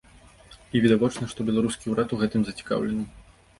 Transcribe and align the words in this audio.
І 0.77 0.81
відавочна, 0.85 1.29
што 1.35 1.47
беларускі 1.51 1.93
ўрад 1.95 2.07
у 2.19 2.21
гэтым 2.25 2.41
зацікаўлены. 2.51 3.09